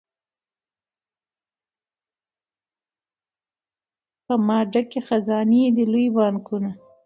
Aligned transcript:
په 4.25 4.33
ما 4.47 4.59
ډکي 4.71 4.99
خزانې 5.07 5.61
دي 5.75 5.85
لوی 5.91 6.07
بانکونه 6.15 6.71